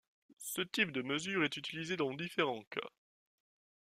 Ce 0.39 0.61
type 0.61 0.91
de 0.91 1.03
mesure 1.03 1.43
est 1.43 1.57
utilisé 1.57 1.95
dans 1.95 2.11
différents 2.15 2.63
cas. 2.71 2.89